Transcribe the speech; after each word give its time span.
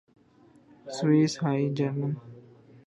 Swiss 0.95 1.33
high 1.41 1.65
German 1.77 2.11